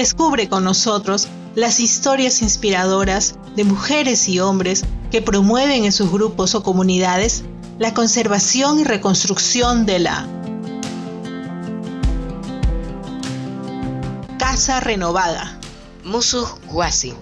Descubre 0.00 0.48
con 0.48 0.64
nosotros 0.64 1.28
las 1.54 1.78
historias 1.78 2.40
inspiradoras 2.40 3.34
de 3.54 3.64
mujeres 3.64 4.30
y 4.30 4.40
hombres 4.40 4.82
que 5.10 5.20
promueven 5.20 5.84
en 5.84 5.92
sus 5.92 6.10
grupos 6.10 6.54
o 6.54 6.62
comunidades 6.62 7.44
la 7.78 7.92
conservación 7.92 8.80
y 8.80 8.84
reconstrucción 8.84 9.84
de 9.84 9.98
la 9.98 10.26
casa 14.38 14.80
renovada. 14.80 15.60
Musu 16.02 16.48
Wasi. 16.70 17.12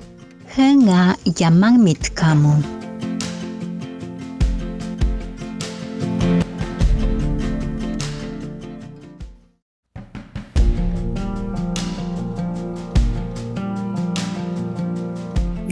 Henga 0.57 1.19
Yaman 1.25 1.83
Mitkamu. 1.83 2.78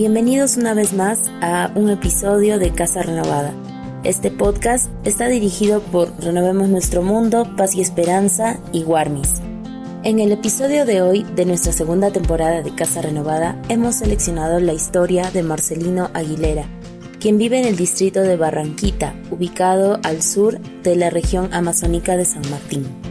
Bienvenidos 0.06 0.56
una 0.56 0.72
vez 0.72 0.92
más 0.92 1.18
a 1.40 1.72
un 1.74 1.90
episodio 1.90 2.60
de 2.60 2.70
Casa 2.70 3.02
Renovada. 3.02 3.52
Este 4.04 4.30
podcast 4.30 4.88
está 5.04 5.26
dirigido 5.26 5.80
por 5.80 6.12
Renovemos 6.22 6.68
Nuestro 6.68 7.02
Mundo, 7.02 7.56
Paz 7.56 7.74
y 7.74 7.80
Esperanza 7.80 8.60
y 8.72 8.84
Warmis. 8.84 9.40
En 10.04 10.20
el 10.20 10.30
episodio 10.30 10.86
de 10.86 11.02
hoy 11.02 11.24
de 11.34 11.44
nuestra 11.44 11.72
segunda 11.72 12.12
temporada 12.12 12.62
de 12.62 12.72
Casa 12.72 13.02
Renovada 13.02 13.60
hemos 13.68 13.96
seleccionado 13.96 14.60
la 14.60 14.74
historia 14.74 15.28
de 15.32 15.42
Marcelino 15.42 16.08
Aguilera, 16.14 16.66
quien 17.18 17.36
vive 17.36 17.58
en 17.58 17.66
el 17.66 17.74
distrito 17.74 18.20
de 18.20 18.36
Barranquita, 18.36 19.16
ubicado 19.32 19.98
al 20.04 20.22
sur 20.22 20.60
de 20.84 20.94
la 20.94 21.10
región 21.10 21.52
amazónica 21.52 22.16
de 22.16 22.26
San 22.26 22.48
Martín. 22.48 23.05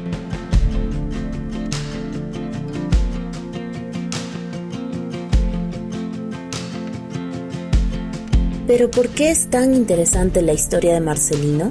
Pero 8.67 8.89
¿por 8.89 9.09
qué 9.09 9.29
es 9.29 9.51
tan 9.51 9.75
interesante 9.75 10.41
la 10.41 10.51
historia 10.51 10.95
de 10.95 10.99
Marcelino? 10.99 11.69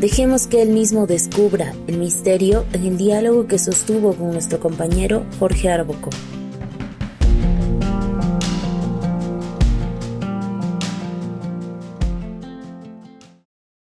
Dejemos 0.00 0.46
que 0.46 0.62
él 0.62 0.70
mismo 0.70 1.06
descubra 1.06 1.74
el 1.86 1.98
misterio 1.98 2.64
en 2.72 2.86
el 2.86 2.96
diálogo 2.96 3.46
que 3.46 3.58
sostuvo 3.58 4.14
con 4.14 4.30
nuestro 4.30 4.58
compañero 4.58 5.26
Jorge 5.38 5.70
Arboco. 5.70 6.08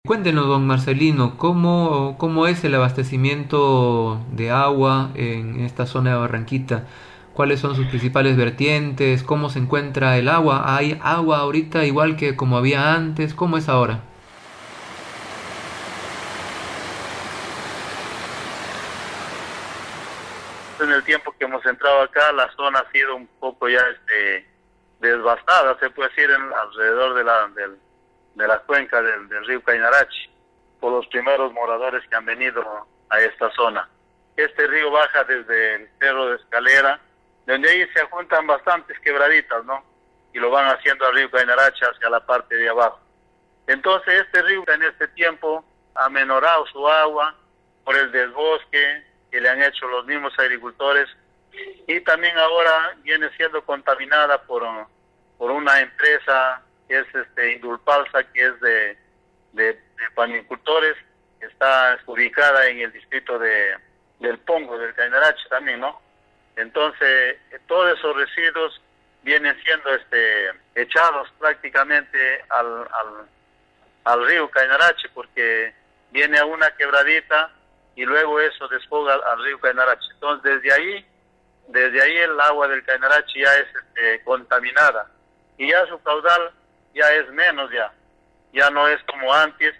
Cuéntenos, 0.07 0.47
don 0.47 0.67
Marcelino, 0.67 1.39
¿cómo, 1.39 2.17
cómo 2.19 2.47
es 2.47 2.63
el 2.65 2.75
abastecimiento 2.75 4.21
de 4.37 4.51
agua 4.51 5.11
en 5.15 5.61
esta 5.61 5.87
zona 5.87 6.11
de 6.11 6.17
Barranquita 6.19 6.85
cuáles 7.37 7.61
son 7.61 7.77
sus 7.77 7.87
principales 7.87 8.35
vertientes, 8.37 9.23
cómo 9.23 9.51
se 9.51 9.59
encuentra 9.59 10.17
el 10.17 10.29
agua. 10.29 10.75
¿Hay 10.75 10.99
agua 11.05 11.41
ahorita 11.41 11.85
igual 11.85 12.17
que 12.17 12.35
como 12.35 12.57
había 12.57 12.95
antes? 12.95 13.35
¿Cómo 13.35 13.59
es 13.59 13.69
ahora? 13.69 14.01
En 20.81 20.91
el 20.91 21.05
tiempo 21.05 21.35
que 21.39 21.45
hemos 21.45 21.65
entrado 21.67 22.01
acá, 22.01 22.33
la 22.33 22.51
zona 22.57 22.79
ha 22.79 22.91
sido 22.91 23.15
un 23.17 23.27
poco 23.39 23.69
ya 23.69 23.81
este, 23.81 24.47
devastada, 25.01 25.79
se 25.79 25.91
puede 25.91 26.09
decir, 26.09 26.31
en, 26.31 26.41
alrededor 26.41 27.15
de 27.15 27.25
la, 27.25 27.51
de 28.35 28.49
la 28.49 28.59
cuenca 28.61 29.03
del, 29.03 29.29
del 29.29 29.45
río 29.47 29.63
Cainarachi, 29.63 30.31
por 30.81 30.93
los 30.93 31.07
primeros 31.09 31.53
moradores 31.53 32.03
que 32.09 32.17
han 32.17 32.25
venido 32.25 32.65
a 33.11 33.21
esta 33.21 33.51
zona. 33.53 33.89
Este 34.37 34.67
río 34.67 34.91
baja 34.91 35.25
desde 35.25 35.75
el 35.77 35.89
Cerro 35.99 36.29
de 36.29 36.37
Escalera, 36.37 37.01
donde 37.47 37.69
ahí 37.69 37.87
se 37.95 38.05
juntan 38.07 38.47
bastantes 38.47 38.99
quebraditas, 39.01 39.65
¿no? 39.65 39.85
Y 40.33 40.39
lo 40.39 40.51
van 40.51 40.67
haciendo 40.67 41.07
al 41.07 41.15
río 41.15 41.31
Cainaracha 41.31 41.87
hacia 41.87 42.11
la 42.11 42.25
parte 42.25 42.57
de 42.57 42.69
abajo. 42.69 43.01
Entonces 43.67 44.23
este 44.23 44.43
río 44.43 44.65
en 44.69 44.83
este 44.83 45.09
tiempo 45.09 45.65
ha 45.95 46.09
menorado 46.09 46.67
su 46.67 46.87
agua 46.87 47.35
por 47.85 47.97
el 47.97 48.13
desbosque 48.13 49.05
que 49.31 49.41
le 49.41 49.49
han 49.49 49.63
hecho 49.63 49.87
los 49.89 50.05
mismos 50.07 50.33
agricultores 50.39 51.09
y 51.87 52.01
también 52.01 52.37
ahora 52.39 52.97
viene 53.03 53.31
siendo 53.37 53.65
contaminada 53.65 54.43
por, 54.43 54.63
por 55.39 55.51
una 55.51 55.81
empresa 55.81 56.63
que 56.89 56.99
es 56.99 57.15
este 57.15 57.55
Indulpalsa, 57.55 58.25
que 58.33 58.47
es 58.47 58.61
de, 58.61 58.99
de, 59.53 59.79
panicultores, 60.15 60.97
que 61.41 61.47
está 61.47 61.99
ubicada 62.07 62.67
en 62.69 62.81
el 62.81 62.93
distrito 62.93 63.39
de, 63.39 63.77
del 64.21 64.39
Pongo, 64.39 64.79
del 64.79 64.95
Cainaracha 64.95 65.49
también, 65.49 65.81
¿no? 65.81 66.01
Entonces, 66.57 67.37
todos 67.67 67.99
esos 67.99 68.17
residuos 68.17 68.81
vienen 69.23 69.57
siendo 69.63 69.95
este, 69.95 70.51
echados 70.75 71.29
prácticamente 71.39 72.45
al, 72.49 72.89
al, 74.05 74.27
río 74.27 74.49
Cainarache 74.51 75.09
porque 75.13 75.75
viene 76.11 76.39
a 76.39 76.45
una 76.45 76.71
quebradita 76.77 77.51
y 77.95 78.05
luego 78.05 78.41
eso 78.41 78.69
desfoga 78.69 79.15
al, 79.15 79.43
río 79.43 79.61
Cainarache. 79.61 80.07
Entonces, 80.15 80.63
desde 80.63 80.73
ahí, 80.73 81.07
desde 81.69 82.03
ahí 82.03 82.17
el 82.19 82.41
agua 82.41 82.69
del 82.69 82.85
Cainarache 82.85 83.41
ya 83.41 83.53
es 83.57 83.67
este, 83.75 84.25
contaminada 84.25 85.11
y 85.59 85.71
ya 85.71 85.87
su 85.87 86.01
caudal 86.03 86.53
ya 86.95 87.13
es 87.15 87.29
menos 87.33 87.71
ya. 87.71 87.93
Ya 88.53 88.71
no 88.71 88.89
es 88.89 89.03
como 89.05 89.33
antes 89.35 89.75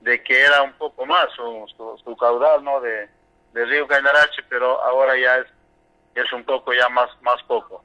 de 0.00 0.22
que 0.22 0.44
era 0.44 0.62
un 0.62 0.72
poco 0.74 1.04
más 1.04 1.28
su, 1.34 1.66
su, 2.04 2.16
caudal 2.16 2.62
no 2.62 2.80
de, 2.80 3.08
del 3.52 3.68
río 3.68 3.86
Cainarache, 3.86 4.42
pero 4.48 4.80
ahora 4.82 5.18
ya 5.18 5.38
es 5.38 5.46
es 6.16 6.32
un 6.32 6.44
poco 6.44 6.72
ya 6.72 6.88
más, 6.88 7.10
más 7.22 7.42
poco. 7.44 7.84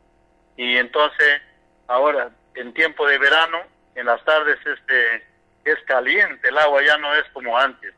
Y 0.57 0.77
entonces, 0.77 1.41
ahora, 1.87 2.31
en 2.55 2.73
tiempo 2.73 3.05
de 3.07 3.17
verano, 3.17 3.59
en 3.95 4.05
las 4.05 4.23
tardes 4.23 4.57
este, 4.65 5.23
es 5.65 5.79
caliente, 5.85 6.49
el 6.49 6.57
agua 6.57 6.81
ya 6.85 6.97
no 6.97 7.13
es 7.15 7.23
como 7.33 7.57
antes. 7.57 7.93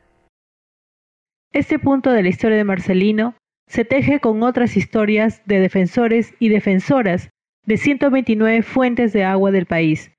Este 1.52 1.78
punto 1.78 2.10
de 2.10 2.22
la 2.22 2.28
historia 2.28 2.56
de 2.56 2.64
Marcelino 2.64 3.36
se 3.68 3.84
teje 3.84 4.20
con 4.20 4.42
otras 4.42 4.76
historias 4.76 5.44
de 5.46 5.60
defensores 5.60 6.34
y 6.38 6.48
defensoras 6.48 7.30
de 7.64 7.76
129 7.76 8.62
fuentes 8.62 9.12
de 9.12 9.24
agua 9.24 9.50
del 9.50 9.66
país, 9.66 10.10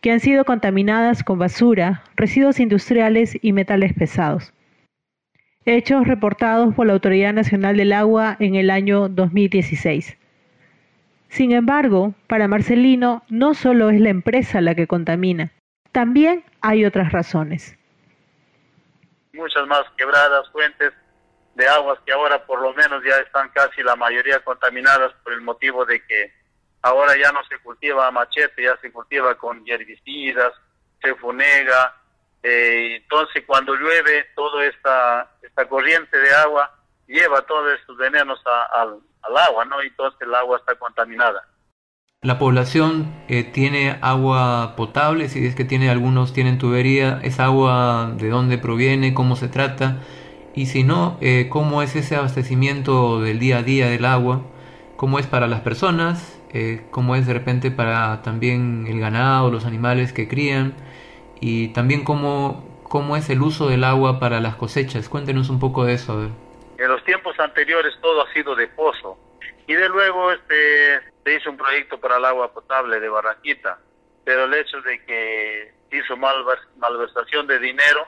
que 0.00 0.12
han 0.12 0.20
sido 0.20 0.44
contaminadas 0.44 1.24
con 1.24 1.38
basura, 1.38 2.04
residuos 2.14 2.60
industriales 2.60 3.36
y 3.40 3.52
metales 3.52 3.94
pesados 3.94 4.53
hechos 5.66 6.06
reportados 6.06 6.74
por 6.74 6.86
la 6.86 6.92
Autoridad 6.92 7.32
Nacional 7.32 7.76
del 7.76 7.92
Agua 7.92 8.36
en 8.38 8.54
el 8.54 8.70
año 8.70 9.08
2016. 9.08 10.16
Sin 11.28 11.52
embargo, 11.52 12.14
para 12.26 12.48
Marcelino 12.48 13.24
no 13.28 13.54
solo 13.54 13.90
es 13.90 14.00
la 14.00 14.10
empresa 14.10 14.60
la 14.60 14.74
que 14.74 14.86
contamina, 14.86 15.52
también 15.92 16.44
hay 16.60 16.84
otras 16.84 17.12
razones. 17.12 17.76
Muchas 19.32 19.66
más 19.66 19.82
quebradas, 19.96 20.48
fuentes 20.50 20.92
de 21.54 21.68
aguas 21.68 21.98
que 22.04 22.12
ahora 22.12 22.44
por 22.46 22.60
lo 22.60 22.72
menos 22.74 23.02
ya 23.04 23.16
están 23.16 23.48
casi 23.50 23.82
la 23.82 23.96
mayoría 23.96 24.40
contaminadas 24.40 25.12
por 25.22 25.32
el 25.32 25.40
motivo 25.40 25.84
de 25.84 26.04
que 26.04 26.32
ahora 26.82 27.14
ya 27.20 27.32
no 27.32 27.42
se 27.44 27.58
cultiva 27.58 28.06
a 28.06 28.10
machete, 28.10 28.62
ya 28.62 28.76
se 28.78 28.92
cultiva 28.92 29.34
con 29.36 29.62
herbicidas, 29.66 30.52
se 31.00 31.14
funega, 31.14 31.94
eh, 32.46 32.96
entonces 32.96 33.42
cuando 33.46 33.74
llueve, 33.74 34.26
toda 34.36 34.66
esta, 34.66 35.30
esta 35.40 35.66
corriente 35.66 36.18
de 36.18 36.34
agua 36.34 36.70
lleva 37.06 37.40
todos 37.46 37.72
estos 37.80 37.96
venenos 37.96 38.38
al, 38.74 39.00
agua, 39.34 39.64
¿no? 39.64 39.80
Entonces 39.80 40.20
el 40.20 40.34
agua 40.34 40.58
está 40.58 40.74
contaminada. 40.74 41.48
La 42.20 42.38
población 42.38 43.14
eh, 43.28 43.44
tiene 43.44 43.98
agua 44.02 44.76
potable, 44.76 45.30
si 45.30 45.46
es 45.46 45.54
que 45.54 45.64
tiene 45.64 45.88
algunos 45.88 46.34
tienen 46.34 46.58
tubería, 46.58 47.18
¿es 47.22 47.40
agua 47.40 48.12
de 48.14 48.28
dónde 48.28 48.58
proviene, 48.58 49.14
cómo 49.14 49.36
se 49.36 49.48
trata? 49.48 50.02
Y 50.54 50.66
si 50.66 50.84
no, 50.84 51.16
eh, 51.22 51.48
¿cómo 51.48 51.82
es 51.82 51.96
ese 51.96 52.16
abastecimiento 52.16 53.22
del 53.22 53.38
día 53.38 53.58
a 53.58 53.62
día 53.62 53.88
del 53.88 54.04
agua? 54.04 54.42
¿Cómo 54.96 55.18
es 55.18 55.26
para 55.26 55.46
las 55.46 55.62
personas? 55.62 56.38
¿Cómo 56.90 57.16
es 57.16 57.26
de 57.26 57.32
repente 57.32 57.72
para 57.72 58.22
también 58.22 58.86
el 58.86 59.00
ganado, 59.00 59.50
los 59.50 59.64
animales 59.64 60.12
que 60.12 60.28
crían? 60.28 60.74
Y 61.46 61.68
también 61.68 62.04
cómo, 62.04 62.80
cómo 62.84 63.18
es 63.18 63.28
el 63.28 63.42
uso 63.42 63.68
del 63.68 63.84
agua 63.84 64.18
para 64.18 64.40
las 64.40 64.56
cosechas. 64.56 65.10
Cuéntenos 65.10 65.50
un 65.50 65.60
poco 65.60 65.84
de 65.84 65.92
eso. 65.92 66.30
En 66.78 66.88
los 66.88 67.04
tiempos 67.04 67.38
anteriores 67.38 67.92
todo 68.00 68.22
ha 68.22 68.32
sido 68.32 68.56
de 68.56 68.66
pozo 68.68 69.18
y 69.66 69.74
de 69.74 69.86
luego 69.90 70.32
este, 70.32 71.00
se 71.22 71.34
hizo 71.34 71.50
un 71.50 71.58
proyecto 71.58 72.00
para 72.00 72.16
el 72.16 72.24
agua 72.24 72.50
potable 72.50 72.98
de 72.98 73.10
Barranquita, 73.10 73.78
pero 74.24 74.44
el 74.44 74.54
hecho 74.54 74.80
de 74.80 75.04
que 75.04 75.74
hizo 75.92 76.16
malversación 76.16 77.46
de 77.46 77.58
dinero, 77.58 78.06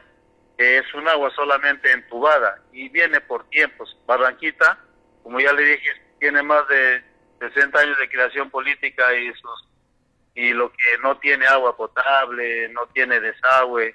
es 0.57 0.95
un 0.95 1.07
agua 1.07 1.31
solamente 1.37 1.93
entubada 1.93 2.63
y 2.73 2.89
viene 2.89 3.21
por 3.21 3.47
tiempos. 3.51 3.95
Barranquita, 4.07 4.79
como 5.23 5.41
ya 5.41 5.53
le 5.53 5.63
dije, 5.63 5.91
tiene 6.19 6.43
más 6.43 6.67
de 6.69 7.05
60 7.41 7.79
años 7.79 7.99
de 7.99 8.09
creación 8.09 8.49
política 8.49 9.15
y 9.15 9.31
sus 9.35 9.66
y 10.37 10.53
lo 10.53 10.71
que 10.71 10.99
no 11.03 11.17
tiene 11.19 11.47
agua 11.47 11.75
potable, 11.75 12.69
no 12.69 12.87
tiene 12.93 13.19
desagüe, 13.19 13.95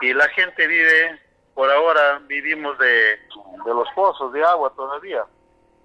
y 0.00 0.14
la 0.14 0.28
gente 0.28 0.66
vive, 0.66 1.20
por 1.52 1.68
ahora 1.68 2.20
vivimos 2.26 2.78
de, 2.78 3.18
de 3.64 3.74
los 3.74 3.88
pozos 3.94 4.32
de 4.32 4.42
agua 4.42 4.72
todavía. 4.74 5.26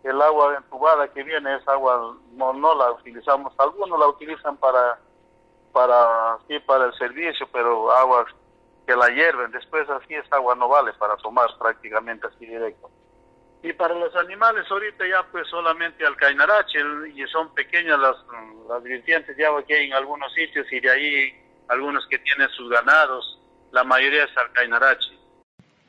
el 0.03 0.21
agua 0.21 0.55
entubada 0.57 1.07
que 1.07 1.23
viene 1.23 1.55
es 1.55 1.67
agua, 1.67 2.15
no, 2.33 2.53
no 2.53 2.75
la 2.75 2.91
utilizamos, 2.91 3.51
algunos 3.57 3.99
la 3.99 4.07
utilizan 4.07 4.55
para, 4.57 4.99
para, 5.73 6.37
sí, 6.47 6.59
para 6.59 6.85
el 6.85 6.93
servicio, 6.93 7.47
pero 7.51 7.91
agua 7.91 8.27
que 8.85 8.95
la 8.95 9.09
hierven, 9.09 9.51
después 9.51 9.89
así 9.89 10.13
esa 10.13 10.35
agua 10.35 10.53
no 10.53 10.69
vale 10.69 10.93
para 10.93 11.17
tomar 11.17 11.49
prácticamente 11.57 12.27
así 12.27 12.45
directo. 12.45 12.91
Y 13.65 13.73
para 13.73 13.95
los 13.95 14.15
animales 14.15 14.63
ahorita 14.69 15.07
ya 15.07 15.23
pues 15.31 15.47
solamente 15.47 16.05
al 16.05 16.15
cainarache 16.17 16.77
y 17.15 17.23
son 17.31 17.51
pequeñas 17.55 17.99
las, 17.99 18.15
las 18.69 18.83
vertientes 18.83 19.35
de 19.35 19.43
agua 19.43 19.65
que 19.65 19.75
hay 19.75 19.87
en 19.87 19.93
algunos 19.93 20.31
sitios 20.35 20.71
y 20.71 20.79
de 20.79 20.91
ahí 20.91 21.33
algunos 21.67 22.05
que 22.07 22.19
tienen 22.19 22.47
sus 22.49 22.69
ganados, 22.69 23.39
la 23.71 23.83
mayoría 23.83 24.25
es 24.25 24.37
al 24.37 24.51
cainarache. 24.51 25.09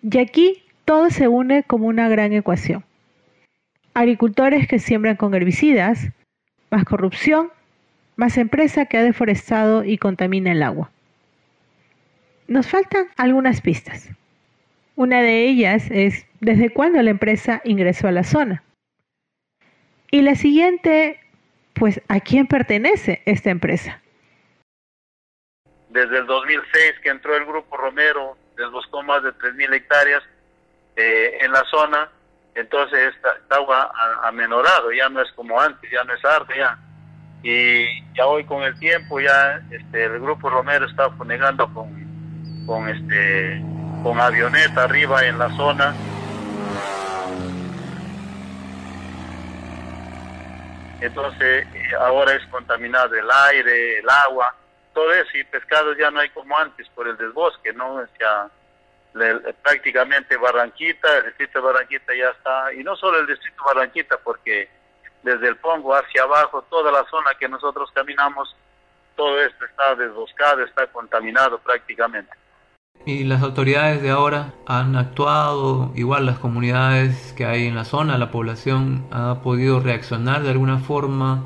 Y 0.01 0.19
aquí 0.19 0.65
todo 0.87 1.11
se 1.11 1.29
une 1.29 1.65
como 1.65 1.87
una 1.87 2.09
gran 2.09 2.33
ecuación. 2.33 2.83
Agricultores 3.93 4.67
que 4.67 4.79
siembran 4.79 5.17
con 5.17 5.35
herbicidas, 5.35 6.09
más 6.71 6.85
corrupción, 6.87 7.53
más 8.17 8.39
empresa 8.39 8.87
que 8.87 8.97
ha 8.97 9.03
deforestado 9.03 9.85
y 9.85 9.99
contamina 9.99 10.53
el 10.53 10.63
agua. 10.63 10.91
Nos 12.49 12.69
faltan 12.69 13.09
algunas 13.19 13.61
pistas. 13.61 14.09
Una 14.95 15.21
de 15.21 15.45
ellas 15.47 15.91
es 15.91 16.26
desde 16.47 16.73
cuándo 16.73 17.03
la 17.03 17.11
empresa 17.11 17.61
ingresó 17.65 18.07
a 18.07 18.13
la 18.13 18.23
zona. 18.23 18.63
Y 20.13 20.23
la 20.23 20.37
siguiente, 20.37 21.19
pues, 21.75 22.01
¿a 22.07 22.21
quién 22.21 22.47
pertenece 22.47 23.21
esta 23.27 23.51
empresa? 23.51 24.01
Desde 25.89 26.19
el 26.19 26.27
2006 26.27 27.01
que 27.03 27.09
entró 27.09 27.37
el 27.37 27.47
grupo 27.47 27.77
Romero, 27.77 28.39
desboscó 28.57 29.03
más 29.03 29.25
de 29.25 29.31
3.000 29.31 29.75
hectáreas 29.75 30.23
eh, 30.95 31.39
en 31.41 31.51
la 31.51 31.65
zona, 31.69 32.13
entonces 32.55 33.13
esta, 33.13 33.57
agua 33.57 33.91
ha, 34.23 34.31
menorado, 34.31 34.93
ya 34.93 35.09
no 35.09 35.23
es 35.23 35.33
como 35.33 35.61
antes, 35.61 35.91
ya 35.91 36.05
no 36.05 36.15
es 36.15 36.25
arte 36.25 36.55
ya. 36.57 36.79
Y 37.43 38.05
ya 38.15 38.25
hoy 38.25 38.45
con 38.45 38.63
el 38.63 38.79
tiempo 38.79 39.19
ya 39.19 39.61
este, 39.73 40.05
el 40.05 40.21
grupo 40.21 40.49
Romero 40.49 40.87
está 40.87 41.11
funegando 41.11 41.67
con, 41.75 41.89
con 42.67 42.89
este 42.89 43.61
con 44.05 44.21
avioneta 44.21 44.85
arriba 44.85 45.25
en 45.25 45.41
la 45.41 45.51
zona. 45.57 45.93
Entonces 51.01 51.67
eh, 51.75 51.95
ahora 51.99 52.35
es 52.35 52.47
contaminado 52.47 53.15
el 53.15 53.31
aire, 53.31 53.99
el 53.99 54.09
agua, 54.09 54.55
todo 54.95 55.13
eso 55.13 55.37
y 55.37 55.45
pescados 55.45 55.97
ya 55.99 56.11
no 56.11 56.21
hay 56.21 56.31
como 56.31 56.57
antes 56.57 56.89
por 56.91 57.07
el 57.07 57.17
desbosque, 57.17 57.73
¿no? 57.75 57.97
O 57.97 58.07
sea, 58.19 58.49
prácticamente 59.63 60.37
Barranquita, 60.37 61.19
el 61.19 61.27
distrito 61.27 61.61
de 61.61 61.67
Barranquita 61.67 62.15
ya 62.15 62.31
está, 62.31 62.73
y 62.73 62.83
no 62.83 62.97
solo 62.97 63.19
el 63.19 63.27
distrito 63.27 63.57
de 63.57 63.75
Barranquita, 63.75 64.19
porque 64.19 64.69
desde 65.23 65.49
el 65.49 65.57
Pongo 65.57 65.95
hacia 65.95 66.23
abajo, 66.23 66.63
toda 66.71 66.91
la 66.91 67.05
zona 67.11 67.31
que 67.39 67.49
nosotros 67.49 67.91
caminamos, 67.93 68.57
todo 69.17 69.41
esto 69.43 69.65
está 69.65 69.95
desboscado, 69.97 70.63
está 70.65 70.87
contaminado 70.87 71.59
prácticamente. 71.59 72.33
Y 73.05 73.25
las 73.25 73.43
autoridades 73.43 74.03
de 74.03 74.11
ahora 74.11 74.55
han 74.67 74.97
actuado, 74.97 75.93
igual 75.95 76.27
las 76.27 76.39
comunidades 76.39 77.33
que 77.35 77.45
hay 77.45 77.67
en 77.67 77.77
la 77.77 77.85
zona, 77.85 78.19
la 78.19 78.33
población 78.33 79.07
ha 79.13 79.43
podido 79.43 79.79
reaccionar 79.79 80.43
de 80.43 80.51
alguna 80.51 80.79
forma. 80.79 81.45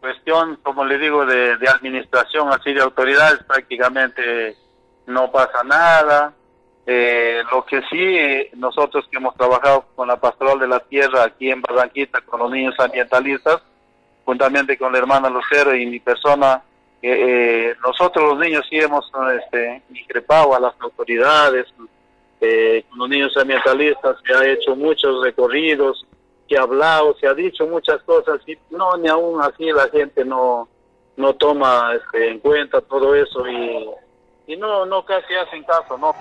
Cuestión, 0.00 0.58
como 0.62 0.84
le 0.84 0.98
digo, 0.98 1.24
de, 1.24 1.56
administración, 1.66 2.48
así 2.52 2.74
de 2.74 2.82
autoridades, 2.82 3.42
prácticamente 3.44 4.56
no 5.06 5.32
pasa 5.32 5.64
nada. 5.64 6.34
Eh, 6.86 7.42
lo 7.50 7.64
que 7.64 7.80
sí, 7.90 8.50
nosotros 8.58 9.06
que 9.10 9.16
hemos 9.16 9.34
trabajado 9.36 9.86
con 9.94 10.08
la 10.08 10.16
pastoral 10.16 10.58
de 10.58 10.68
la 10.68 10.80
tierra 10.80 11.24
aquí 11.24 11.50
en 11.50 11.62
Barranquita, 11.62 12.20
con 12.20 12.40
los 12.40 12.50
niños 12.50 12.74
ambientalistas, 12.78 13.62
juntamente 14.26 14.76
con 14.76 14.92
la 14.92 14.98
hermana 14.98 15.30
Lucero 15.30 15.74
y 15.74 15.86
mi 15.86 16.00
persona, 16.00 16.62
eh, 17.06 17.74
nosotros 17.84 18.30
los 18.30 18.38
niños 18.38 18.64
sí 18.68 18.78
hemos 18.78 19.10
este, 19.42 19.82
increpado 19.90 20.54
a 20.54 20.60
las 20.60 20.74
autoridades, 20.80 21.66
eh, 22.40 22.84
los 22.96 23.08
niños 23.08 23.36
ambientalistas 23.36 24.16
se 24.26 24.34
ha 24.34 24.46
hecho 24.46 24.74
muchos 24.74 25.22
recorridos, 25.22 26.06
se 26.48 26.56
ha 26.56 26.62
hablado, 26.62 27.14
se 27.18 27.26
ha 27.26 27.34
dicho 27.34 27.66
muchas 27.66 28.02
cosas 28.04 28.40
y 28.46 28.56
no, 28.70 28.96
ni 28.96 29.08
aún 29.08 29.40
así 29.42 29.70
la 29.70 29.88
gente 29.88 30.24
no, 30.24 30.68
no 31.16 31.34
toma 31.34 31.94
este, 31.94 32.30
en 32.30 32.38
cuenta 32.38 32.80
todo 32.80 33.14
eso 33.14 33.46
y, 33.48 33.90
y 34.46 34.56
no, 34.56 34.86
no 34.86 35.04
casi 35.04 35.34
hacen 35.34 35.62
caso, 35.64 35.98
¿no? 35.98 36.14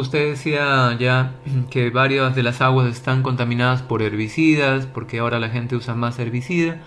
Usted 0.00 0.30
decía 0.30 0.96
ya 0.98 1.34
que 1.70 1.90
varias 1.90 2.34
de 2.34 2.42
las 2.42 2.60
aguas 2.60 2.88
están 2.88 3.22
contaminadas 3.22 3.82
por 3.82 4.02
herbicidas, 4.02 4.86
porque 4.86 5.18
ahora 5.18 5.38
la 5.38 5.48
gente 5.48 5.76
usa 5.76 5.94
más 5.94 6.18
herbicida, 6.18 6.80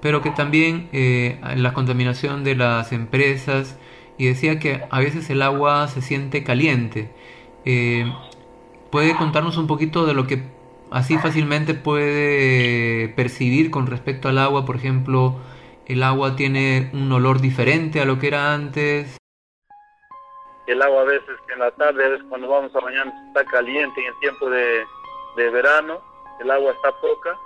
pero 0.00 0.22
que 0.22 0.30
también 0.30 0.88
eh, 0.92 1.40
la 1.56 1.72
contaminación 1.72 2.44
de 2.44 2.56
las 2.56 2.92
empresas, 2.92 3.78
y 4.18 4.26
decía 4.26 4.58
que 4.58 4.82
a 4.90 5.00
veces 5.00 5.28
el 5.30 5.42
agua 5.42 5.88
se 5.88 6.02
siente 6.02 6.44
caliente. 6.44 7.10
Eh, 7.64 8.12
¿Puede 8.90 9.16
contarnos 9.16 9.56
un 9.56 9.66
poquito 9.66 10.06
de 10.06 10.14
lo 10.14 10.26
que 10.26 10.42
así 10.90 11.18
fácilmente 11.18 11.74
puede 11.74 13.08
percibir 13.08 13.70
con 13.70 13.86
respecto 13.86 14.28
al 14.28 14.38
agua? 14.38 14.64
Por 14.64 14.76
ejemplo, 14.76 15.36
el 15.86 16.02
agua 16.02 16.36
tiene 16.36 16.90
un 16.92 17.10
olor 17.10 17.40
diferente 17.40 18.00
a 18.00 18.04
lo 18.04 18.18
que 18.18 18.28
era 18.28 18.54
antes 18.54 19.18
el 20.66 20.82
agua 20.82 21.02
a 21.02 21.04
veces 21.04 21.36
en 21.52 21.58
la 21.58 21.70
tarde, 21.72 22.04
a 22.04 22.08
veces 22.08 22.26
cuando 22.28 22.48
vamos 22.48 22.74
a 22.74 22.80
bañar 22.80 23.06
está 23.28 23.44
caliente 23.44 24.00
en 24.00 24.06
el 24.06 24.18
tiempo 24.20 24.48
de, 24.48 24.84
verano, 25.36 26.00
el 26.40 26.50
agua 26.50 26.72
está 26.72 26.92
poca 27.00 27.36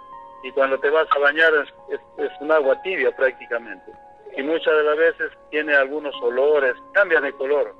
y 0.42 0.52
cuando 0.52 0.78
te 0.78 0.90
vas 0.90 1.08
a 1.10 1.18
bañar 1.18 1.52
es, 1.54 2.00
es, 2.18 2.30
un 2.40 2.52
agua 2.52 2.80
tibia 2.82 3.14
prácticamente. 3.16 3.92
Y 4.36 4.42
muchas 4.42 4.72
de 4.72 4.82
las 4.84 4.96
veces 4.96 5.32
tiene 5.50 5.74
algunos 5.74 6.14
olores, 6.22 6.74
cambia 6.92 7.20
de 7.20 7.32
color, 7.32 7.74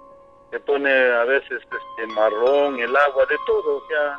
se 0.50 0.58
pone 0.60 0.90
a 0.90 1.24
veces 1.24 1.60
este, 1.62 2.06
marrón, 2.14 2.80
el 2.80 2.96
agua, 2.96 3.26
de 3.26 3.36
todo, 3.46 3.76
o 3.76 3.88
sea, 3.88 4.18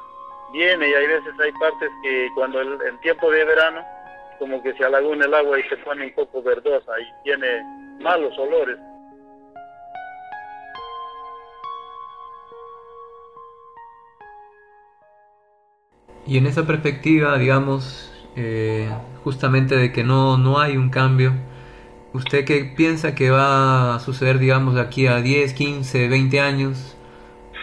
viene 0.53 0.87
y 0.87 0.93
hay 0.93 1.07
veces 1.07 1.33
hay 1.39 1.51
partes 1.53 1.89
que 2.03 2.29
cuando 2.35 2.61
el, 2.61 2.79
el 2.81 2.99
tiempo 3.01 3.29
de 3.31 3.43
verano, 3.43 3.83
como 4.37 4.63
que 4.63 4.73
se 4.73 4.85
alaguna 4.85 5.25
el 5.25 5.33
agua 5.33 5.59
y 5.59 5.63
se 5.63 5.77
pone 5.77 6.05
un 6.05 6.13
poco 6.13 6.41
verdosa 6.41 6.93
y 6.99 7.23
tiene 7.23 7.61
malos 7.99 8.37
olores. 8.37 8.77
Y 16.29 16.37
en 16.37 16.45
esa 16.45 16.67
perspectiva, 16.67 17.39
digamos, 17.39 18.13
eh, 18.35 18.87
justamente 19.23 19.75
de 19.75 19.91
que 19.91 20.03
no, 20.03 20.37
no 20.37 20.59
hay 20.59 20.77
un 20.77 20.91
cambio, 20.91 21.33
¿usted 22.13 22.45
qué 22.45 22.71
piensa 22.77 23.15
que 23.15 23.31
va 23.31 23.95
a 23.95 23.99
suceder, 23.99 24.37
digamos, 24.37 24.75
de 24.75 24.81
aquí 24.81 25.07
a 25.07 25.21
10, 25.21 25.55
15, 25.55 26.07
20 26.07 26.39
años? 26.39 26.95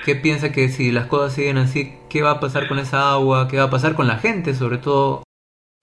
¿Qué 0.04 0.16
piensa 0.16 0.50
que 0.50 0.68
si 0.68 0.90
las 0.90 1.06
cosas 1.06 1.34
siguen 1.34 1.58
así, 1.58 1.96
qué 2.10 2.22
va 2.22 2.32
a 2.32 2.40
pasar 2.40 2.66
con 2.66 2.80
esa 2.80 3.12
agua? 3.12 3.46
¿Qué 3.46 3.56
va 3.56 3.66
a 3.66 3.70
pasar 3.70 3.94
con 3.94 4.08
la 4.08 4.16
gente, 4.16 4.52
sobre 4.52 4.78
todo 4.78 5.22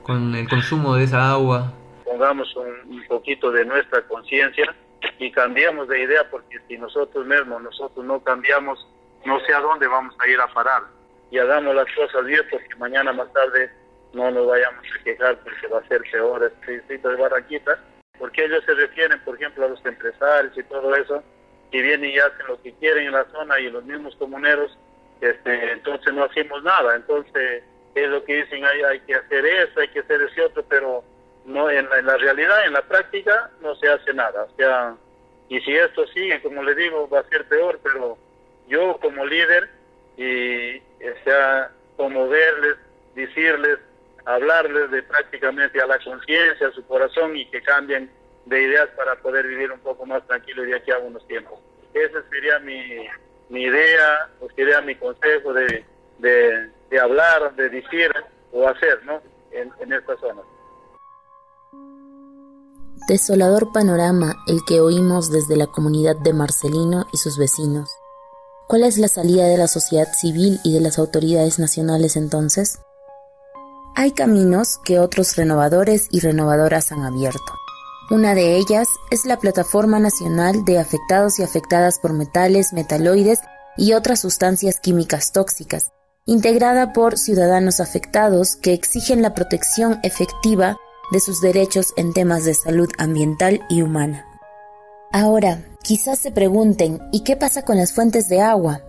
con 0.03 0.35
el 0.35 0.49
consumo 0.49 0.95
de 0.95 1.05
esa 1.05 1.31
agua? 1.31 1.71
Pongamos 2.03 2.53
un, 2.57 2.97
un 2.97 3.07
poquito 3.07 3.49
de 3.49 3.63
nuestra 3.63 4.05
conciencia 4.09 4.75
y 5.19 5.31
cambiamos 5.31 5.87
de 5.87 6.03
idea, 6.03 6.29
porque 6.29 6.57
si 6.67 6.77
nosotros 6.77 7.25
mismos, 7.25 7.61
nosotros 7.61 8.05
no 8.05 8.21
cambiamos, 8.21 8.85
no 9.23 9.39
sé 9.39 9.53
a 9.53 9.61
dónde 9.61 9.87
vamos 9.87 10.13
a 10.19 10.27
ir 10.27 10.37
a 10.41 10.53
parar 10.53 10.83
y 11.33 11.39
hagamos 11.39 11.73
las 11.73 11.87
cosas 11.95 12.25
bien 12.25 12.43
porque 12.51 12.75
mañana 12.75 13.11
más 13.11 13.33
tarde 13.33 13.67
no 14.13 14.29
nos 14.29 14.45
vayamos 14.45 14.85
a 14.85 15.03
quejar 15.03 15.35
porque 15.39 15.65
va 15.65 15.79
a 15.79 15.87
ser 15.87 16.03
peor 16.11 16.43
este 16.43 16.73
distrito 16.73 17.09
de 17.09 17.15
Barranquita, 17.15 17.79
porque 18.19 18.45
ellos 18.45 18.63
se 18.67 18.75
refieren, 18.75 19.19
por 19.21 19.33
ejemplo, 19.33 19.65
a 19.65 19.69
los 19.69 19.83
empresarios 19.83 20.55
y 20.55 20.61
todo 20.61 20.95
eso, 20.95 21.23
que 21.71 21.81
vienen 21.81 22.11
y 22.11 22.19
hacen 22.19 22.45
lo 22.47 22.61
que 22.61 22.71
quieren 22.73 23.07
en 23.07 23.13
la 23.13 23.25
zona 23.31 23.59
y 23.59 23.71
los 23.71 23.83
mismos 23.83 24.15
comuneros, 24.17 24.77
este, 25.21 25.71
entonces 25.71 26.13
no 26.13 26.25
hacemos 26.25 26.61
nada, 26.61 26.95
entonces 26.95 27.63
es 27.95 28.09
lo 28.09 28.23
que 28.25 28.43
dicen, 28.43 28.63
hay, 28.63 28.83
hay 28.83 28.99
que 28.99 29.15
hacer 29.15 29.43
eso, 29.43 29.79
hay 29.79 29.87
que 29.87 30.01
hacer 30.01 30.21
ese 30.21 30.39
otro, 30.39 30.63
pero 30.69 31.03
no 31.45 31.67
en 31.71 31.89
la, 31.89 31.97
en 31.97 32.05
la 32.05 32.17
realidad, 32.17 32.63
en 32.67 32.73
la 32.73 32.83
práctica, 32.83 33.49
no 33.59 33.73
se 33.77 33.89
hace 33.89 34.13
nada, 34.13 34.43
o 34.43 34.55
sea, 34.55 34.95
y 35.49 35.59
si 35.61 35.75
esto 35.75 36.05
sigue, 36.09 36.43
como 36.43 36.61
le 36.61 36.75
digo, 36.75 37.09
va 37.09 37.21
a 37.21 37.29
ser 37.29 37.47
peor, 37.47 37.79
pero 37.81 38.19
yo 38.67 38.99
como 39.01 39.25
líder, 39.25 39.67
y 40.15 40.79
sea 41.23 41.71
promoverles, 41.97 42.77
decirles, 43.15 43.79
hablarles 44.25 44.91
de 44.91 45.03
prácticamente 45.03 45.81
a 45.81 45.87
la 45.87 45.99
conciencia, 45.99 46.67
a 46.67 46.71
su 46.71 46.85
corazón 46.85 47.35
y 47.35 47.45
que 47.49 47.61
cambien 47.61 48.09
de 48.45 48.61
ideas 48.61 48.89
para 48.95 49.15
poder 49.15 49.47
vivir 49.47 49.71
un 49.71 49.79
poco 49.79 50.05
más 50.05 50.25
tranquilo 50.27 50.63
de 50.63 50.75
aquí 50.75 50.91
a 50.91 50.99
unos 50.99 51.25
tiempos. 51.27 51.59
Esa 51.93 52.21
sería 52.29 52.59
mi, 52.59 53.07
mi 53.49 53.63
idea, 53.63 54.29
o 54.39 54.49
sería 54.55 54.81
mi 54.81 54.95
consejo 54.95 55.53
de, 55.53 55.85
de, 56.19 56.69
de, 56.89 56.99
hablar, 56.99 57.55
de 57.55 57.69
decir 57.69 58.11
o 58.51 58.67
hacer 58.67 59.03
¿no? 59.05 59.21
en, 59.51 59.71
en 59.79 59.93
esta 59.93 60.17
zona. 60.17 60.41
Desolador 63.07 63.71
panorama 63.73 64.35
el 64.47 64.59
que 64.65 64.79
oímos 64.79 65.31
desde 65.31 65.57
la 65.57 65.67
comunidad 65.67 66.15
de 66.15 66.33
Marcelino 66.33 67.05
y 67.11 67.17
sus 67.17 67.37
vecinos. 67.37 67.89
¿Cuál 68.73 68.85
es 68.85 68.97
la 68.97 69.07
salida 69.07 69.45
de 69.45 69.55
la 69.55 69.67
sociedad 69.67 70.07
civil 70.19 70.59
y 70.63 70.73
de 70.73 70.79
las 70.79 70.97
autoridades 70.97 71.59
nacionales 71.59 72.15
entonces? 72.15 72.79
Hay 73.93 74.13
caminos 74.13 74.79
que 74.83 74.97
otros 74.97 75.35
renovadores 75.35 76.07
y 76.09 76.21
renovadoras 76.21 76.91
han 76.91 77.03
abierto. 77.03 77.53
Una 78.09 78.33
de 78.33 78.55
ellas 78.57 78.87
es 79.11 79.25
la 79.25 79.37
Plataforma 79.37 79.99
Nacional 79.99 80.65
de 80.65 80.79
Afectados 80.79 81.37
y 81.37 81.43
Afectadas 81.43 81.99
por 81.99 82.13
Metales, 82.13 82.73
Metaloides 82.73 83.41
y 83.77 83.93
otras 83.93 84.21
sustancias 84.21 84.79
químicas 84.79 85.33
tóxicas, 85.33 85.91
integrada 86.25 86.93
por 86.93 87.19
ciudadanos 87.19 87.79
afectados 87.79 88.55
que 88.55 88.73
exigen 88.73 89.21
la 89.21 89.35
protección 89.35 89.99
efectiva 90.01 90.77
de 91.11 91.19
sus 91.19 91.41
derechos 91.41 91.93
en 91.95 92.11
temas 92.11 92.43
de 92.43 92.55
salud 92.55 92.89
ambiental 92.97 93.61
y 93.69 93.83
humana. 93.83 94.32
Ahora, 95.15 95.63
quizás 95.83 96.17
se 96.17 96.31
pregunten, 96.31 96.99
¿y 97.11 97.19
qué 97.19 97.35
pasa 97.35 97.61
con 97.61 97.77
las 97.77 97.93
fuentes 97.93 98.29
de 98.29 98.41
agua? 98.41 98.81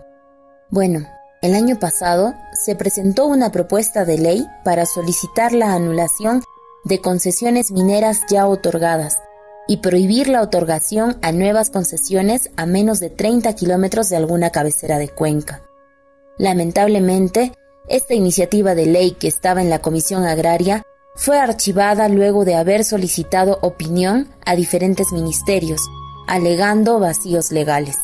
Bueno, 0.71 1.05
el 1.43 1.53
año 1.53 1.77
pasado 1.77 2.33
se 2.65 2.75
presentó 2.75 3.27
una 3.27 3.51
propuesta 3.51 4.05
de 4.05 4.17
ley 4.17 4.43
para 4.63 4.87
solicitar 4.87 5.53
la 5.53 5.75
anulación 5.75 6.41
de 6.83 6.99
concesiones 6.99 7.69
mineras 7.69 8.21
ya 8.27 8.47
otorgadas 8.47 9.19
y 9.67 9.77
prohibir 9.77 10.27
la 10.27 10.41
otorgación 10.41 11.19
a 11.21 11.31
nuevas 11.31 11.69
concesiones 11.69 12.49
a 12.57 12.65
menos 12.65 12.99
de 12.99 13.11
30 13.11 13.53
kilómetros 13.53 14.09
de 14.09 14.15
alguna 14.15 14.49
cabecera 14.49 14.97
de 14.97 15.09
cuenca. 15.09 15.61
Lamentablemente, 16.39 17.51
esta 17.87 18.15
iniciativa 18.15 18.73
de 18.73 18.87
ley 18.87 19.11
que 19.11 19.27
estaba 19.27 19.61
en 19.61 19.69
la 19.69 19.77
Comisión 19.77 20.25
Agraria 20.25 20.81
fue 21.13 21.37
archivada 21.37 22.09
luego 22.09 22.45
de 22.45 22.55
haber 22.55 22.83
solicitado 22.83 23.59
opinión 23.61 24.33
a 24.43 24.55
diferentes 24.55 25.11
ministerios, 25.11 25.81
alegando 26.27 26.99
vacíos 26.99 27.51
legales. 27.51 27.97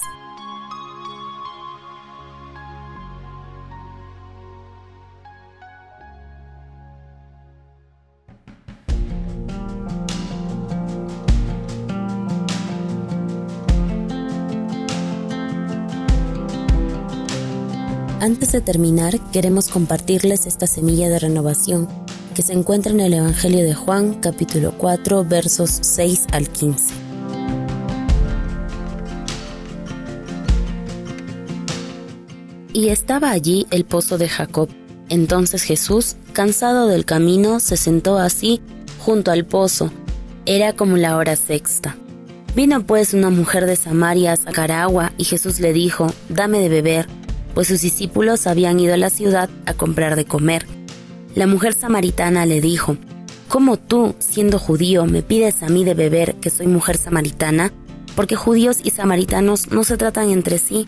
Antes 18.21 18.51
de 18.51 18.61
terminar, 18.61 19.19
queremos 19.31 19.67
compartirles 19.67 20.45
esta 20.45 20.67
semilla 20.67 21.09
de 21.09 21.17
renovación 21.17 21.87
que 22.35 22.43
se 22.43 22.53
encuentra 22.53 22.91
en 22.91 22.99
el 22.99 23.15
Evangelio 23.15 23.63
de 23.63 23.73
Juan 23.73 24.13
capítulo 24.21 24.75
4 24.77 25.25
versos 25.25 25.79
6 25.81 26.27
al 26.31 26.47
15. 26.47 27.00
Y 32.73 32.89
estaba 32.89 33.31
allí 33.31 33.67
el 33.71 33.85
pozo 33.85 34.17
de 34.17 34.29
Jacob. 34.29 34.69
Entonces 35.09 35.63
Jesús, 35.63 36.15
cansado 36.33 36.87
del 36.87 37.05
camino, 37.05 37.59
se 37.59 37.77
sentó 37.77 38.17
así 38.17 38.61
junto 38.99 39.31
al 39.31 39.45
pozo. 39.45 39.91
Era 40.45 40.73
como 40.73 40.97
la 40.97 41.17
hora 41.17 41.35
sexta. 41.35 41.95
Vino 42.55 42.85
pues 42.85 43.13
una 43.13 43.29
mujer 43.29 43.65
de 43.65 43.75
Samaria 43.75 44.33
a 44.33 44.37
sacar 44.37 44.71
agua 44.71 45.13
y 45.17 45.23
Jesús 45.25 45.59
le 45.59 45.73
dijo, 45.73 46.13
dame 46.29 46.59
de 46.59 46.69
beber 46.69 47.07
pues 47.53 47.67
sus 47.67 47.81
discípulos 47.81 48.47
habían 48.47 48.79
ido 48.79 48.93
a 48.93 48.97
la 48.97 49.09
ciudad 49.09 49.49
a 49.65 49.73
comprar 49.73 50.15
de 50.15 50.25
comer. 50.25 50.65
La 51.35 51.47
mujer 51.47 51.73
samaritana 51.73 52.45
le 52.45 52.61
dijo, 52.61 52.97
¿Cómo 53.47 53.77
tú, 53.77 54.15
siendo 54.19 54.59
judío, 54.59 55.05
me 55.05 55.23
pides 55.23 55.61
a 55.61 55.67
mí 55.67 55.83
de 55.83 55.93
beber 55.93 56.35
que 56.35 56.49
soy 56.49 56.67
mujer 56.67 56.97
samaritana? 56.97 57.73
Porque 58.15 58.35
judíos 58.35 58.77
y 58.83 58.91
samaritanos 58.91 59.71
no 59.71 59.83
se 59.83 59.97
tratan 59.97 60.29
entre 60.29 60.57
sí. 60.57 60.87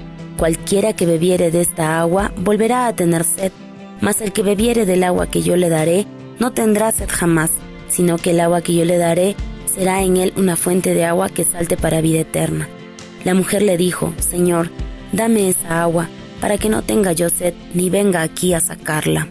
Cualquiera 0.41 0.93
que 0.93 1.05
bebiere 1.05 1.51
de 1.51 1.61
esta 1.61 1.99
agua 1.99 2.33
volverá 2.35 2.87
a 2.87 2.95
tener 2.95 3.23
sed, 3.23 3.51
mas 4.01 4.21
el 4.21 4.33
que 4.33 4.41
bebiere 4.41 4.87
del 4.87 5.03
agua 5.03 5.27
que 5.27 5.43
yo 5.43 5.55
le 5.55 5.69
daré 5.69 6.07
no 6.39 6.51
tendrá 6.51 6.91
sed 6.91 7.09
jamás, 7.11 7.51
sino 7.89 8.17
que 8.17 8.31
el 8.31 8.39
agua 8.39 8.63
que 8.63 8.73
yo 8.73 8.83
le 8.83 8.97
daré 8.97 9.35
será 9.71 10.01
en 10.01 10.17
él 10.17 10.33
una 10.37 10.55
fuente 10.55 10.95
de 10.95 11.05
agua 11.05 11.29
que 11.29 11.43
salte 11.43 11.77
para 11.77 12.01
vida 12.01 12.21
eterna. 12.21 12.67
La 13.23 13.35
mujer 13.35 13.61
le 13.61 13.77
dijo, 13.77 14.15
Señor, 14.17 14.71
dame 15.11 15.47
esa 15.47 15.83
agua 15.83 16.09
para 16.39 16.57
que 16.57 16.69
no 16.69 16.81
tenga 16.81 17.11
yo 17.11 17.29
sed 17.29 17.53
ni 17.75 17.91
venga 17.91 18.23
aquí 18.23 18.55
a 18.55 18.61
sacarla. 18.61 19.27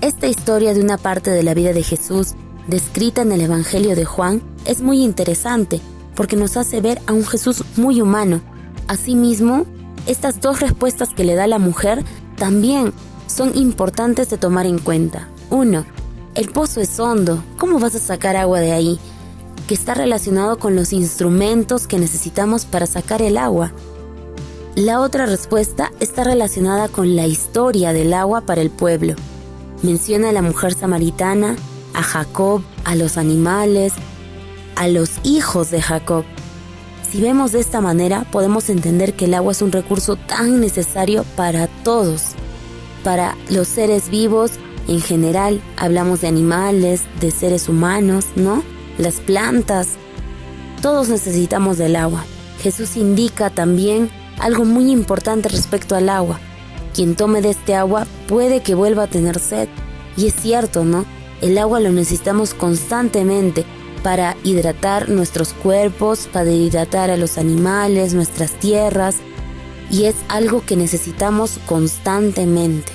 Esta 0.00 0.28
historia 0.28 0.74
de 0.74 0.80
una 0.80 0.96
parte 0.96 1.32
de 1.32 1.42
la 1.42 1.54
vida 1.54 1.72
de 1.72 1.82
Jesús, 1.82 2.36
descrita 2.66 3.22
en 3.22 3.32
el 3.32 3.40
Evangelio 3.40 3.96
de 3.96 4.04
Juan, 4.04 4.42
es 4.64 4.80
muy 4.82 5.02
interesante 5.02 5.80
porque 6.14 6.36
nos 6.36 6.56
hace 6.56 6.80
ver 6.80 7.00
a 7.06 7.12
un 7.12 7.24
Jesús 7.24 7.64
muy 7.76 8.00
humano. 8.00 8.40
Asimismo, 8.88 9.64
estas 10.06 10.40
dos 10.40 10.60
respuestas 10.60 11.10
que 11.10 11.24
le 11.24 11.34
da 11.34 11.46
la 11.46 11.58
mujer 11.58 12.04
también 12.36 12.92
son 13.26 13.56
importantes 13.56 14.28
de 14.30 14.38
tomar 14.38 14.66
en 14.66 14.78
cuenta. 14.78 15.28
Uno, 15.50 15.84
el 16.34 16.50
pozo 16.50 16.80
es 16.80 16.98
hondo, 16.98 17.42
¿cómo 17.58 17.78
vas 17.78 17.94
a 17.94 17.98
sacar 17.98 18.36
agua 18.36 18.60
de 18.60 18.72
ahí? 18.72 19.00
que 19.66 19.74
está 19.74 19.94
relacionado 19.94 20.58
con 20.58 20.74
los 20.74 20.92
instrumentos 20.92 21.86
que 21.86 21.98
necesitamos 21.98 22.64
para 22.64 22.86
sacar 22.86 23.22
el 23.22 23.36
agua. 23.36 23.72
La 24.74 25.00
otra 25.00 25.26
respuesta 25.26 25.92
está 26.00 26.24
relacionada 26.24 26.88
con 26.88 27.14
la 27.14 27.26
historia 27.26 27.92
del 27.92 28.14
agua 28.14 28.42
para 28.42 28.62
el 28.62 28.70
pueblo. 28.70 29.14
Menciona 29.82 30.30
a 30.30 30.32
la 30.32 30.42
mujer 30.42 30.74
samaritana, 30.74 31.56
a 31.94 32.02
Jacob, 32.02 32.62
a 32.84 32.94
los 32.94 33.16
animales, 33.16 33.92
a 34.76 34.88
los 34.88 35.10
hijos 35.24 35.70
de 35.70 35.82
Jacob. 35.82 36.24
Si 37.10 37.20
vemos 37.20 37.52
de 37.52 37.60
esta 37.60 37.80
manera, 37.80 38.24
podemos 38.30 38.70
entender 38.70 39.14
que 39.14 39.26
el 39.26 39.34
agua 39.34 39.52
es 39.52 39.62
un 39.62 39.72
recurso 39.72 40.16
tan 40.16 40.60
necesario 40.60 41.24
para 41.36 41.66
todos, 41.66 42.22
para 43.04 43.36
los 43.50 43.68
seres 43.68 44.08
vivos 44.08 44.52
en 44.88 45.00
general. 45.00 45.60
Hablamos 45.76 46.22
de 46.22 46.28
animales, 46.28 47.02
de 47.20 47.30
seres 47.30 47.68
humanos, 47.68 48.26
¿no? 48.34 48.62
las 48.98 49.20
plantas. 49.20 49.88
Todos 50.80 51.08
necesitamos 51.08 51.78
del 51.78 51.96
agua. 51.96 52.24
Jesús 52.60 52.96
indica 52.96 53.50
también 53.50 54.10
algo 54.38 54.64
muy 54.64 54.90
importante 54.90 55.48
respecto 55.48 55.94
al 55.94 56.08
agua. 56.08 56.40
Quien 56.94 57.14
tome 57.14 57.40
de 57.40 57.50
este 57.50 57.74
agua 57.74 58.06
puede 58.28 58.60
que 58.60 58.74
vuelva 58.74 59.04
a 59.04 59.10
tener 59.10 59.38
sed. 59.38 59.68
Y 60.16 60.26
es 60.26 60.34
cierto, 60.34 60.84
¿no? 60.84 61.04
El 61.42 61.58
agua 61.58 61.80
lo 61.80 61.90
necesitamos 61.90 62.54
constantemente 62.54 63.64
para 64.04 64.36
hidratar 64.44 65.08
nuestros 65.08 65.52
cuerpos, 65.52 66.28
para 66.32 66.50
hidratar 66.50 67.10
a 67.10 67.16
los 67.16 67.36
animales, 67.36 68.14
nuestras 68.14 68.52
tierras. 68.52 69.16
Y 69.90 70.04
es 70.04 70.14
algo 70.28 70.64
que 70.64 70.76
necesitamos 70.76 71.58
constantemente. 71.66 72.92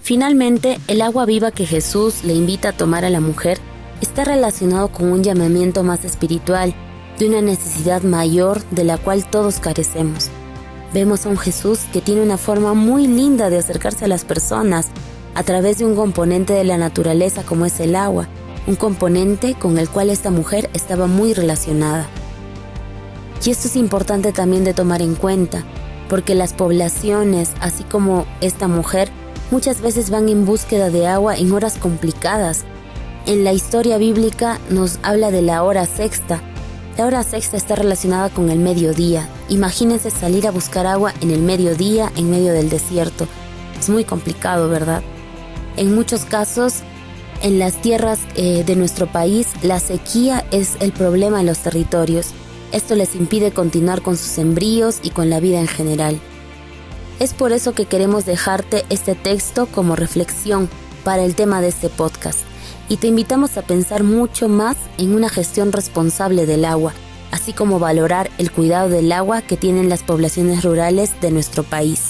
Finalmente, 0.00 0.80
el 0.88 1.02
agua 1.02 1.26
viva 1.26 1.50
que 1.50 1.66
Jesús 1.66 2.24
le 2.24 2.32
invita 2.34 2.70
a 2.70 2.76
tomar 2.76 3.04
a 3.04 3.10
la 3.10 3.20
mujer 3.20 3.58
está 4.00 4.24
relacionado 4.24 4.88
con 4.88 5.12
un 5.12 5.22
llamamiento 5.22 5.82
más 5.82 6.06
espiritual, 6.06 6.74
de 7.18 7.28
una 7.28 7.42
necesidad 7.42 8.02
mayor 8.02 8.64
de 8.70 8.84
la 8.84 8.96
cual 8.96 9.28
todos 9.28 9.60
carecemos. 9.60 10.30
Vemos 10.94 11.26
a 11.26 11.28
un 11.28 11.36
Jesús 11.36 11.80
que 11.92 12.00
tiene 12.00 12.22
una 12.22 12.38
forma 12.38 12.72
muy 12.72 13.06
linda 13.06 13.50
de 13.50 13.58
acercarse 13.58 14.06
a 14.06 14.08
las 14.08 14.24
personas 14.24 14.86
a 15.34 15.42
través 15.42 15.78
de 15.78 15.84
un 15.84 15.94
componente 15.94 16.52
de 16.52 16.64
la 16.64 16.76
naturaleza 16.76 17.42
como 17.42 17.66
es 17.66 17.80
el 17.80 17.96
agua, 17.96 18.28
un 18.66 18.76
componente 18.76 19.54
con 19.54 19.78
el 19.78 19.88
cual 19.88 20.10
esta 20.10 20.30
mujer 20.30 20.70
estaba 20.74 21.06
muy 21.06 21.34
relacionada. 21.34 22.06
Y 23.44 23.50
esto 23.50 23.68
es 23.68 23.76
importante 23.76 24.32
también 24.32 24.64
de 24.64 24.74
tomar 24.74 25.02
en 25.02 25.14
cuenta, 25.14 25.64
porque 26.08 26.34
las 26.34 26.52
poblaciones, 26.52 27.50
así 27.60 27.84
como 27.84 28.26
esta 28.40 28.68
mujer, 28.68 29.10
muchas 29.50 29.80
veces 29.80 30.10
van 30.10 30.28
en 30.28 30.44
búsqueda 30.44 30.90
de 30.90 31.06
agua 31.06 31.36
en 31.36 31.52
horas 31.52 31.78
complicadas, 31.78 32.64
en 33.26 33.44
la 33.44 33.52
historia 33.52 33.98
bíblica 33.98 34.58
nos 34.70 34.98
habla 35.02 35.30
de 35.30 35.42
la 35.42 35.62
hora 35.62 35.86
sexta. 35.86 36.40
La 36.96 37.06
hora 37.06 37.22
sexta 37.22 37.56
está 37.56 37.76
relacionada 37.76 38.30
con 38.30 38.50
el 38.50 38.58
mediodía. 38.58 39.28
Imagínense 39.48 40.10
salir 40.10 40.46
a 40.46 40.50
buscar 40.50 40.86
agua 40.86 41.12
en 41.20 41.30
el 41.30 41.40
mediodía 41.40 42.10
en 42.16 42.30
medio 42.30 42.52
del 42.52 42.70
desierto. 42.70 43.28
Es 43.78 43.88
muy 43.88 44.04
complicado, 44.04 44.68
¿verdad? 44.68 45.02
En 45.80 45.94
muchos 45.94 46.26
casos, 46.26 46.80
en 47.40 47.58
las 47.58 47.80
tierras 47.80 48.18
eh, 48.36 48.64
de 48.64 48.76
nuestro 48.76 49.06
país, 49.06 49.48
la 49.62 49.80
sequía 49.80 50.44
es 50.50 50.76
el 50.80 50.92
problema 50.92 51.40
en 51.40 51.46
los 51.46 51.60
territorios. 51.60 52.32
Esto 52.70 52.94
les 52.94 53.14
impide 53.14 53.50
continuar 53.50 54.02
con 54.02 54.18
sus 54.18 54.26
sembríos 54.26 54.98
y 55.02 55.08
con 55.08 55.30
la 55.30 55.40
vida 55.40 55.58
en 55.58 55.68
general. 55.68 56.20
Es 57.18 57.32
por 57.32 57.52
eso 57.52 57.72
que 57.72 57.86
queremos 57.86 58.26
dejarte 58.26 58.84
este 58.90 59.14
texto 59.14 59.64
como 59.68 59.96
reflexión 59.96 60.68
para 61.02 61.24
el 61.24 61.34
tema 61.34 61.62
de 61.62 61.68
este 61.68 61.88
podcast 61.88 62.40
y 62.90 62.98
te 62.98 63.06
invitamos 63.06 63.56
a 63.56 63.62
pensar 63.62 64.02
mucho 64.02 64.50
más 64.50 64.76
en 64.98 65.14
una 65.14 65.30
gestión 65.30 65.72
responsable 65.72 66.44
del 66.44 66.66
agua, 66.66 66.92
así 67.30 67.54
como 67.54 67.78
valorar 67.78 68.28
el 68.36 68.52
cuidado 68.52 68.90
del 68.90 69.10
agua 69.12 69.40
que 69.40 69.56
tienen 69.56 69.88
las 69.88 70.02
poblaciones 70.02 70.62
rurales 70.62 71.18
de 71.22 71.30
nuestro 71.30 71.62
país. 71.62 72.09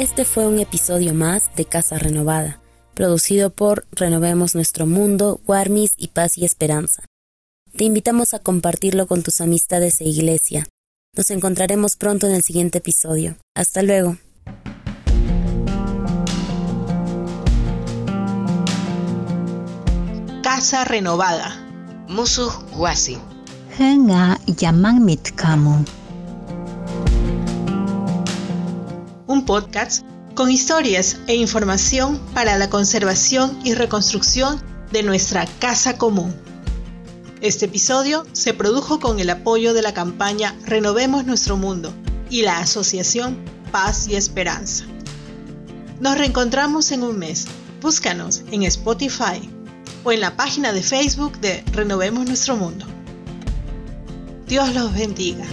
Este 0.00 0.24
fue 0.24 0.46
un 0.46 0.58
episodio 0.58 1.12
más 1.12 1.54
de 1.56 1.66
Casa 1.66 1.98
Renovada, 1.98 2.58
producido 2.94 3.50
por 3.50 3.84
Renovemos 3.92 4.54
Nuestro 4.54 4.86
Mundo, 4.86 5.42
Warmis 5.46 5.92
y 5.98 6.08
Paz 6.08 6.38
y 6.38 6.46
Esperanza. 6.46 7.02
Te 7.76 7.84
invitamos 7.84 8.32
a 8.32 8.38
compartirlo 8.38 9.06
con 9.06 9.22
tus 9.22 9.42
amistades 9.42 10.00
e 10.00 10.04
iglesia. 10.04 10.66
Nos 11.14 11.30
encontraremos 11.30 11.96
pronto 11.96 12.26
en 12.26 12.32
el 12.34 12.42
siguiente 12.42 12.78
episodio. 12.78 13.36
Hasta 13.54 13.82
luego. 13.82 14.16
Casa 20.42 20.86
Renovada. 20.86 22.06
Musuh 22.08 22.50
Guasi. 22.74 23.18
Un 29.30 29.44
podcast 29.44 30.04
con 30.34 30.50
historias 30.50 31.18
e 31.28 31.36
información 31.36 32.18
para 32.34 32.58
la 32.58 32.68
conservación 32.68 33.60
y 33.62 33.74
reconstrucción 33.74 34.60
de 34.90 35.04
nuestra 35.04 35.46
casa 35.60 35.96
común. 35.96 36.34
Este 37.40 37.66
episodio 37.66 38.26
se 38.32 38.54
produjo 38.54 38.98
con 38.98 39.20
el 39.20 39.30
apoyo 39.30 39.72
de 39.72 39.82
la 39.82 39.94
campaña 39.94 40.56
Renovemos 40.66 41.26
Nuestro 41.26 41.56
Mundo 41.56 41.94
y 42.28 42.42
la 42.42 42.58
Asociación 42.58 43.38
Paz 43.70 44.08
y 44.08 44.16
Esperanza. 44.16 44.84
Nos 46.00 46.18
reencontramos 46.18 46.90
en 46.90 47.04
un 47.04 47.16
mes. 47.16 47.46
Búscanos 47.80 48.42
en 48.50 48.64
Spotify 48.64 49.48
o 50.02 50.10
en 50.10 50.22
la 50.22 50.36
página 50.36 50.72
de 50.72 50.82
Facebook 50.82 51.38
de 51.38 51.62
Renovemos 51.70 52.26
Nuestro 52.26 52.56
Mundo. 52.56 52.84
Dios 54.48 54.74
los 54.74 54.92
bendiga. 54.92 55.44